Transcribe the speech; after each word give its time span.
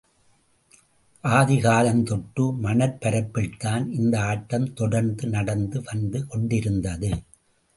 ஆதிகாலந் 1.23 2.03
தொட்டு, 2.03 2.53
மணற் 2.53 2.97
பரப்பில்தான் 3.01 3.91
இந்த 3.91 4.21
ஆட்டம் 4.21 4.73
தொடர்ந்து 4.73 5.27
நடந்து 5.27 5.81
வந்து 5.81 6.27
கொண்டிருந்தது. 6.27 7.11